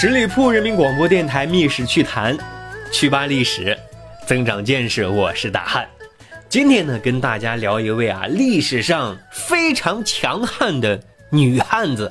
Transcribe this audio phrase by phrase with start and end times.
[0.00, 2.34] 十里铺人民广播电台《密史趣谈》，
[2.90, 3.78] 趣吧历史，
[4.26, 5.06] 增长见识。
[5.06, 5.86] 我是大汉，
[6.48, 10.98] 今天呢，跟大家聊一位啊历史上非常强悍的
[11.28, 12.10] 女汉子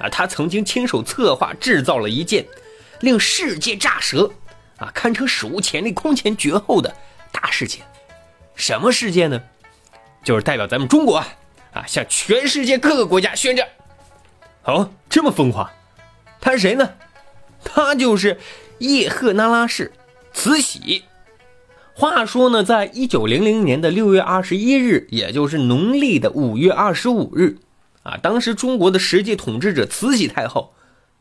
[0.00, 2.44] 啊，她曾经亲手策划制造了一件
[2.98, 4.28] 令世界炸舌
[4.76, 6.92] 啊，堪称史无前例、空前绝后的
[7.30, 7.82] 大事件。
[8.56, 9.40] 什么事件呢？
[10.24, 11.18] 就是代表咱们中国
[11.72, 13.64] 啊，向全世界各个国家宣战。
[14.64, 15.70] 哦，这么疯狂！
[16.40, 16.94] 他是谁呢？
[17.62, 18.38] 他就是
[18.78, 19.92] 叶赫那拉氏
[20.32, 21.04] 慈禧。
[21.92, 27.58] 话说呢，在一九零零年的六月二十一日，也就是农历的五月二十五日，
[28.02, 30.72] 啊，当时中国的实际统治者慈禧太后，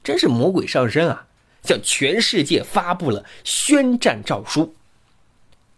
[0.01, 1.25] 真是魔鬼上身啊，
[1.63, 4.73] 向全世界发布了宣战诏书。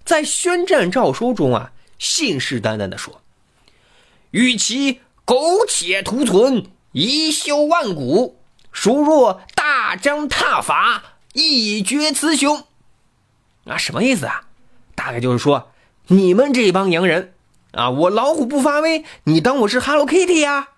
[0.05, 3.22] 在宣战诏书中啊，信誓旦旦地说
[4.30, 8.37] ：“与其苟且图存，贻修万古。”
[8.71, 12.65] 孰若大张挞伐，一决雌雄？
[13.65, 14.43] 啊，什么意思啊？
[14.95, 15.71] 大概就是说，
[16.08, 17.33] 你们这帮洋人
[17.71, 20.70] 啊，我老虎不发威，你当我是 Hello Kitty 呀？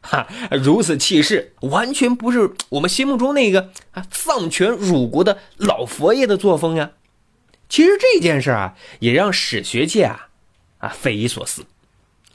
[0.00, 6.90] 哈，如此气势，完全不是我们心目中那个啊丧权辱国的老佛爷的作风呀。
[7.68, 10.28] 其实这件事啊，也让史学界啊
[10.78, 11.64] 啊匪夷所思。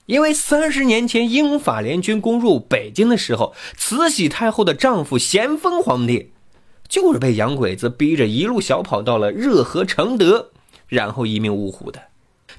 [0.07, 6.31] 因为三十年前英法联军攻入北京的时候，慈禧太后的丈夫咸丰皇帝
[6.88, 10.51] 就是被洋鬼子逼着一路小跑到了热河承德，
[10.88, 12.03] 然后一命呜呼的。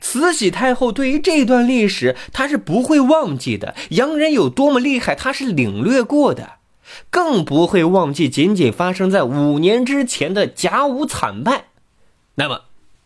[0.00, 3.75] 慈禧太后对于这段历史，她是不会忘记的。
[3.91, 6.56] 洋人有多么厉害，她是领略过的，
[7.09, 11.69] 更不会忘记仅仅发生在五年之前的甲午惨败。
[12.34, 12.65] 那么，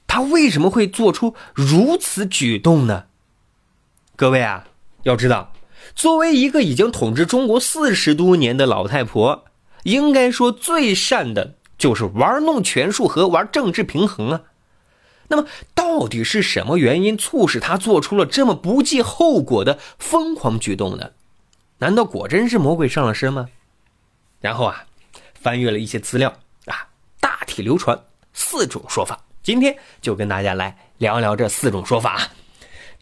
[0.09, 3.04] 她为什么会做出如此举动呢？
[4.22, 4.69] 各位啊，
[5.03, 5.53] 要知道，
[5.97, 9.47] 作为一个已经统治中国四十多年的老太婆，
[9.83, 14.43] 应该说最善的就是玩弄权术和玩政治平衡啊。
[15.27, 21.10] 那么，到底是什么原因促使她做出了这么不计后果的疯狂举动呢？
[21.78, 23.49] 难道果真是魔鬼上了身吗？
[24.41, 24.84] 然后啊，
[25.34, 26.33] 翻阅了一些资料
[26.66, 26.87] 啊，
[27.19, 28.00] 大体流传
[28.33, 29.19] 四种说法。
[29.43, 32.28] 今天就跟大家来聊聊这四种说法。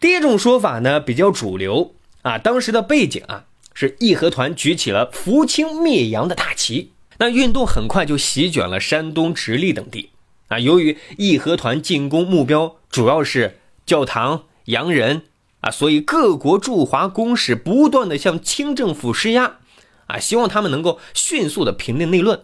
[0.01, 10.09] 第一种说法呢比较主流啊，当时的背景啊是义和团举起了扶清灭洋的大旗，那运动很快就席卷了山东、直隶等地
[10.47, 10.57] 啊。
[10.57, 15.21] 由于义和团进攻目标主要是教堂、洋人
[15.59, 19.59] 啊，所以各国驻华公使不断的向清政府施压
[20.07, 22.39] 啊，希望他们能够迅速的平定内乱。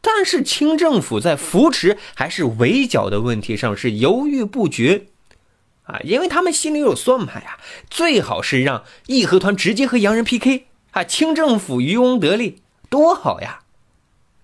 [0.00, 5.08] 但是清政府在扶持还是围剿的问题上是犹豫不决。
[5.86, 7.58] 啊，因为他们心里有算盘呀，
[7.88, 13.60] 最好是让义和团直接和洋人 PK，啊，清政府渔翁得利，多好呀！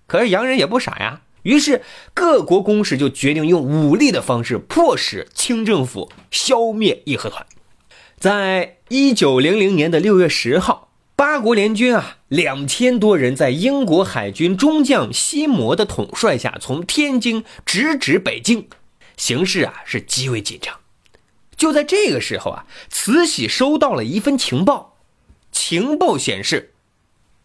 [0.07, 1.83] 可是洋人也不傻呀，于是
[2.13, 7.45] 各国公使就决定用武力的方式迫使清政府消灭义和团。
[8.17, 18.69] 在一九零零年的六月十号，八国联军啊，两千多人在英国海军中将西摩的统帅下，从天津直指北京，
[19.17, 20.75] 形势啊是极为紧张。
[21.63, 24.97] 就在这个时候啊，慈禧收到了一份情报，
[25.49, 26.73] 情报显示，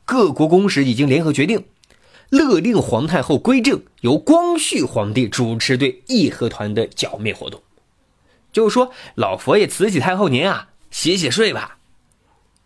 [0.05, 1.67] 各国公使已经联合决定，
[2.29, 7.63] 勒令皇太后归政，由光绪皇帝主持对义和团的剿灭活动。
[8.51, 11.79] 就是说，老佛爷慈禧太后您啊，洗洗睡吧。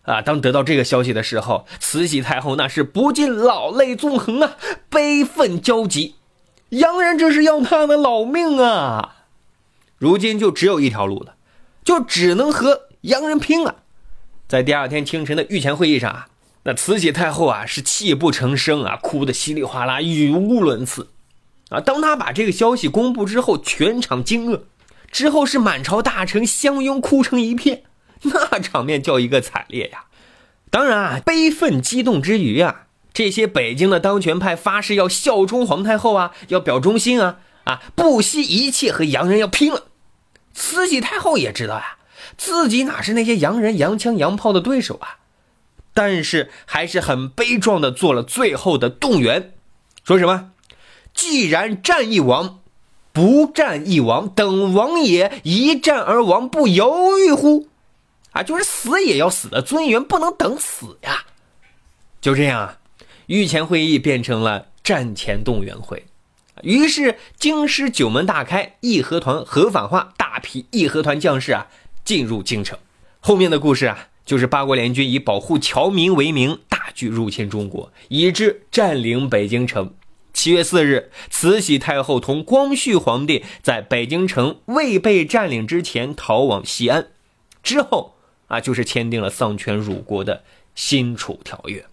[0.05, 4.57] 啊，当得到这个消息的时候，慈禧太后那是不禁老泪纵横啊，
[4.89, 6.15] 悲愤交集。
[6.71, 9.17] 洋人这是要他的老命啊！
[9.99, 11.35] 如今就只有一条路了，
[11.84, 13.76] 就只能和洋人拼了。
[14.49, 16.26] 在第二天清晨的御前会议上啊，
[16.64, 21.08] 那慈禧太后啊是泣不成声啊，哭得稀里哗啦，语无伦次
[21.70, 21.81] 啊。
[21.81, 24.62] 当他把这个消息公布之后，全场惊愕，
[25.11, 27.84] 之后是满朝大臣相拥，哭成一片，
[28.23, 30.05] 那场面叫一个惨烈呀！
[30.70, 39.84] 当然啊，悲愤激动之余啊，这些北京的当权派发誓要效忠皇太后啊，要表忠心啊，啊，不惜一切和洋人要拼了。
[40.55, 41.99] 慈禧太后也知道呀。
[42.37, 45.19] 自己哪是那些洋人洋枪洋炮的对手啊？
[45.93, 49.53] 但是还是很悲壮的做了最后的动员，
[50.05, 50.53] 说什么
[51.13, 52.61] ：“既然战一亡，
[53.13, 57.69] 不战亦亡，等王也一战而亡，不犹豫乎？”
[58.33, 61.27] 啊，就是死也要死的尊严，不能等死呀！
[62.23, 62.79] 就这样啊，
[63.27, 66.07] 御前会议变成了战前动员会。
[66.63, 71.69] 于是京师九门大开，义和团合法化，大批义和团将士啊。
[72.05, 72.77] 进入京城，
[73.21, 79.95] 后面的故事啊，就是八国联军以保护侨民为名，大举入侵中国，以致占领北京城。
[80.33, 87.07] 七月四日，慈禧太后同光绪皇帝在北京城未被占领之前逃往西安，
[87.63, 88.17] 之后
[88.49, 90.43] 啊，就是签订了丧权辱国的
[90.75, 91.87] 辛楚条约。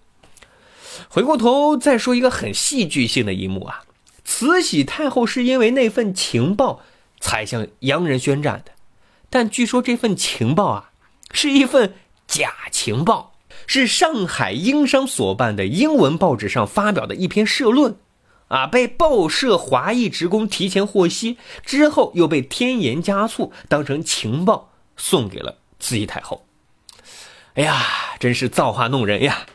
[1.08, 3.84] 回过头再说一个很戏剧性的一幕啊，
[4.30, 6.84] 慈禧太后是因为那份情报
[7.20, 8.74] 才向洋人宣战的。
[9.31, 10.92] 但据说这份情报啊，
[11.31, 11.96] 是一份
[12.28, 13.34] 假情报，
[13.66, 17.98] 是上海英商所办的英文报纸上发表的一篇社论，
[18.50, 26.46] 啊，被报社华裔职工提前获悉之后，又被添盐加醋当成情报送给了慈禧太后。
[27.56, 27.84] 哎呀，
[28.20, 29.48] 真是造化弄人呀！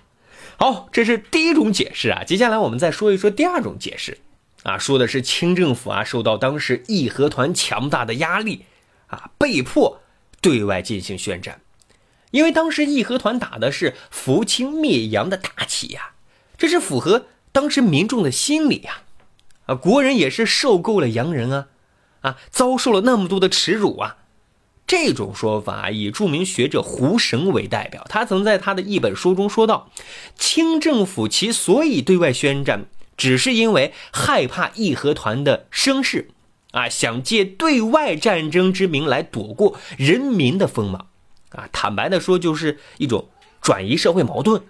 [0.58, 2.24] 好，这是第一种解释啊。
[2.24, 4.18] 接下来我们再说一说第二种解释，
[4.64, 8.64] 啊，说的是清政府啊受到当时义和团强大的压力。
[9.08, 10.00] 啊，被迫
[10.40, 11.60] 对外进行宣战，
[12.32, 16.14] 因为当时义和团打的是扶清灭洋的大旗呀，
[16.58, 19.02] 这是符合当时民众的心理呀。
[19.66, 21.68] 啊，国人也是受够了洋人啊，
[22.22, 24.16] 啊，遭受了那么多的耻辱啊。
[24.84, 29.90] 这种说法以著名学者胡绳为代表，他曾在他的一本书中说道：
[30.36, 36.30] 清政府其所以对外宣战，只是因为害怕义和团的声势。
[36.72, 41.06] 啊，想借对外战争之名来躲过人民的锋芒，
[41.50, 43.28] 啊，坦白的说，就是一种
[43.60, 44.60] 转移社会矛盾。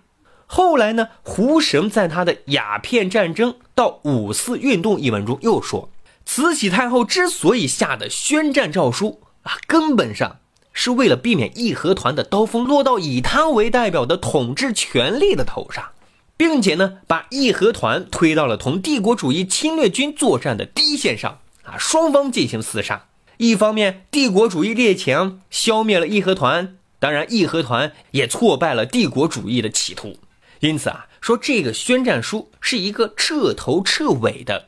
[0.46, 5.88] 后来呢，胡绳在他的《鸦片战争到五四运动》一文中又说，
[6.26, 10.36] 慈禧太后之所以下的宣战诏书啊，根本上
[10.74, 15.92] 是为了避免义和团的刀锋落到以他为代表的统治权力的头上，
[16.36, 21.40] 并且呢，把义和团推到了同帝国主义侵略军作战的第一线上。
[21.62, 23.06] 啊，双方进行厮杀。
[23.38, 30.18] 一方面，帝国主义列强消灭了义和团，当然，义和团也挫败了帝国主义的企图。
[30.60, 34.66] 因此啊，说这个宣战书是一个彻头彻尾的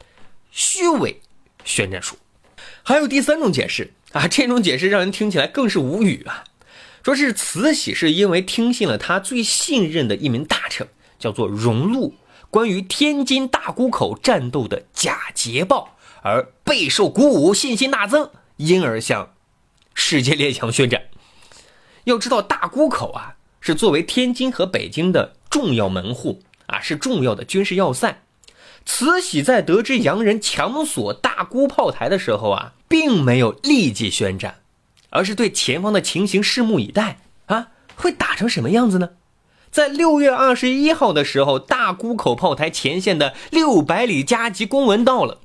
[0.51, 1.21] 虚伪
[1.65, 2.17] 宣战书。
[2.83, 6.45] 还有第三种解释啊，这种解释让人听起来更是无语啊。
[7.03, 12.15] 说是慈禧是因为听信了他最信任的一名大臣，叫做荣禄，
[12.51, 15.97] 关于天津大沽口战斗的假捷报。
[16.23, 19.35] 而备受鼓舞，信心大增，因而向
[19.95, 21.03] 世界列强宣战。
[22.03, 28.23] 要知道，大沽口啊，是作为天津和北京的重要门户啊，是重要的军事要塞。
[28.85, 34.57] 慈禧在得知洋人强锁大沽炮台的时候啊，并没有立即宣战，
[35.11, 39.11] 而是对前方的情形拭目以待啊，会打成什么样子呢？
[39.77, 45.43] 在六月二十一号的时候，大沽口炮台前线的六百里加急公文到了。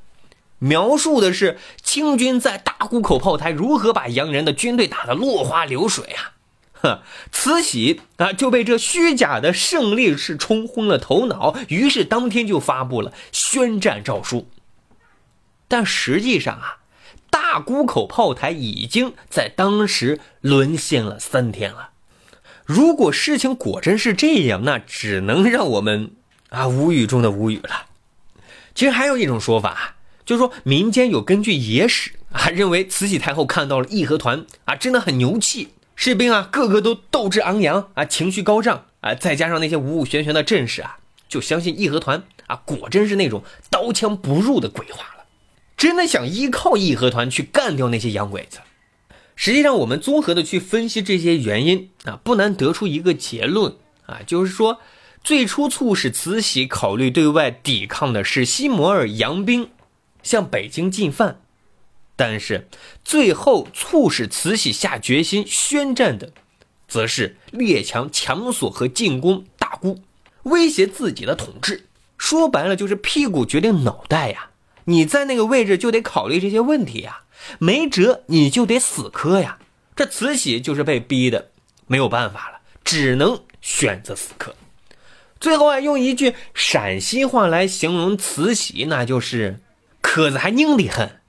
[0.60, 6.32] 描述的是清军在大沽口炮台如何把洋人的军队打得落花流水啊！
[6.82, 14.48] 呵，慈禧啊就被这虚假的胜利是冲昏了头脑，于是当天就发布了宣战诏书。
[15.68, 16.78] 但实际上啊，
[17.30, 21.90] 大沽口炮台已经在当时沦陷了三天了。
[22.74, 26.12] 如果事情果真是这样，那只能让我们
[26.48, 27.88] 啊无语中的无语了。
[28.74, 29.96] 其实还有一种说法。
[30.24, 45.26] 就是说，民间有根据野史啊，认为慈禧太后看到了义和团啊，真的很牛气，士兵啊个个都斗志昂扬啊，情绪高涨啊，再加上那些武武玄玄的阵势啊，就相信义和团啊，果真是那种刀枪不入的鬼话了，
[45.76, 48.60] 真的想依靠义和团去干掉那些洋鬼子。
[49.44, 53.74] 实际上，我们综合的去分析这些原因啊，不难得出一个结论
[54.06, 54.80] 啊，就是说，
[55.24, 59.72] 最初促使慈禧考虑对外抵抗的是西摩尔洋兵。
[60.22, 61.42] 向北京进犯。
[62.16, 62.68] 但是，
[63.04, 66.32] 最后促使慈禧下决心宣战的，
[66.88, 70.02] 则是列强强索和进攻大沽，
[70.44, 71.88] 威胁自己的统治。
[72.16, 74.52] 说白了，就是屁股决定脑袋呀！
[74.86, 77.24] 你在那个位置就得考虑这些问题呀，
[77.60, 79.58] 没辙你就得死磕呀。
[79.96, 81.52] 这慈禧就是被逼的，
[81.88, 84.56] 没有办法了，只能选择死磕。
[85.40, 89.60] 最后啊，用一句陕西话来形容慈禧，那就是
[90.02, 91.20] “磕子还拧的很”。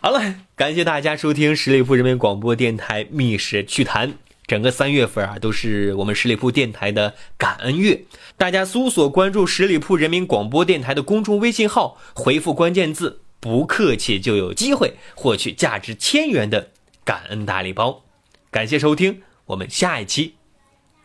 [0.00, 4.12] 好了，感谢大家收听十里铺人民广播电台《密室趣谈》。
[4.46, 8.02] 整个三月份啊，都是我们十里铺电台的感恩月。
[8.36, 16.70] 大家搜索关注十里铺人民广播电台的公众微信号，回复关键字“不客气”，就有机会获取价值千元的
[17.04, 18.04] 感恩大礼包。
[18.50, 20.34] 感谢收听，我们下一期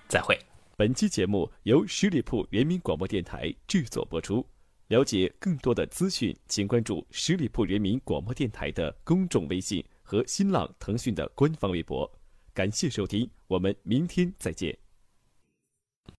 [0.08, 0.38] 再会。
[0.76, 4.46] 本期节目由十里铺人民广播电台制作播出。
[4.88, 12.12] 了解更多的资讯，请关注十里铺人民广播电台的公众微信和新浪、腾讯的官方微博。
[12.54, 14.85] 感谢收听，我们明天再见。